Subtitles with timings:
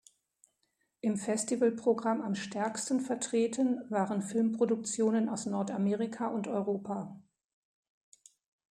[1.01, 7.21] Im Festivalprogramm am stärksten vertreten waren Filmproduktionen aus Nordamerika und Europa.